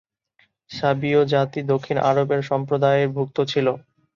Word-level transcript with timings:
সাবীয় 0.71 1.21
জাতি 1.31 1.59
দক্ষিণ 1.71 1.97
আরবের 2.09 2.41
সম্প্রদায়ভুক্ত 2.49 3.37
ছিল। 3.51 3.67